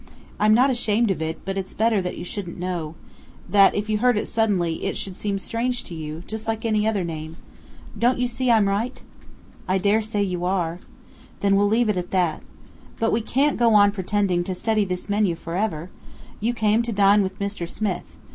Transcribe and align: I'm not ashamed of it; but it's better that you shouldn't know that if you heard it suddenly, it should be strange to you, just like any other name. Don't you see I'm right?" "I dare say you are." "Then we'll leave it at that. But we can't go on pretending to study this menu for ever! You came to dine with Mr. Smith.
I'm 0.39 0.55
not 0.55 0.71
ashamed 0.71 1.11
of 1.11 1.21
it; 1.21 1.41
but 1.45 1.59
it's 1.59 1.75
better 1.75 2.01
that 2.01 2.17
you 2.17 2.25
shouldn't 2.25 2.57
know 2.57 2.95
that 3.47 3.75
if 3.75 3.87
you 3.87 3.99
heard 3.99 4.17
it 4.17 4.27
suddenly, 4.27 4.83
it 4.83 4.97
should 4.97 5.13
be 5.21 5.37
strange 5.37 5.83
to 5.83 5.93
you, 5.93 6.23
just 6.25 6.47
like 6.47 6.65
any 6.65 6.87
other 6.87 7.03
name. 7.03 7.37
Don't 7.95 8.17
you 8.17 8.27
see 8.27 8.49
I'm 8.49 8.67
right?" 8.67 8.99
"I 9.67 9.77
dare 9.77 10.01
say 10.01 10.23
you 10.23 10.43
are." 10.43 10.79
"Then 11.41 11.55
we'll 11.55 11.67
leave 11.67 11.87
it 11.87 11.97
at 11.97 12.09
that. 12.09 12.41
But 12.99 13.11
we 13.11 13.21
can't 13.21 13.57
go 13.59 13.75
on 13.75 13.91
pretending 13.91 14.43
to 14.45 14.55
study 14.55 14.85
this 14.85 15.07
menu 15.07 15.35
for 15.35 15.55
ever! 15.55 15.91
You 16.39 16.55
came 16.55 16.81
to 16.81 16.91
dine 16.91 17.21
with 17.21 17.37
Mr. 17.37 17.69
Smith. 17.69 18.17